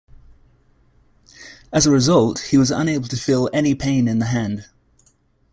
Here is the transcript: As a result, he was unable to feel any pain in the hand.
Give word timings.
As 1.71 1.85
a 1.85 1.91
result, 1.91 2.39
he 2.49 2.57
was 2.57 2.71
unable 2.71 3.07
to 3.07 3.15
feel 3.15 3.47
any 3.53 3.75
pain 3.75 4.07
in 4.07 4.17
the 4.17 4.25
hand. 4.25 4.65